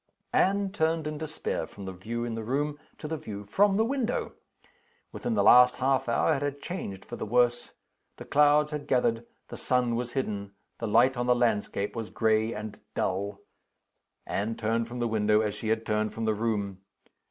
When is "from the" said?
1.67-1.91, 3.45-3.85, 14.87-15.07, 16.15-16.33